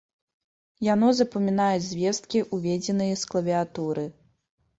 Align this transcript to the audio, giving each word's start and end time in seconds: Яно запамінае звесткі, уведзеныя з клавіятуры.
Яно 0.93 1.09
запамінае 1.19 1.75
звесткі, 1.89 2.39
уведзеныя 2.59 3.21
з 3.21 3.31
клавіятуры. 3.35 4.09